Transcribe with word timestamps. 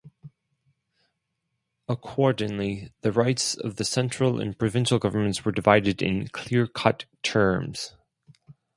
Accordingly, 1.87 2.91
the 3.01 3.11
Rights 3.11 3.53
of 3.53 3.75
the 3.75 3.85
Central 3.85 4.41
and 4.41 4.57
Provincial 4.57 4.97
Governments 4.97 5.45
were 5.45 5.51
divided 5.51 6.01
in 6.01 6.27
clear-cut 6.29 7.05
terms. 7.21 7.93